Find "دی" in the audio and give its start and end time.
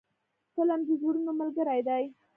1.87-2.03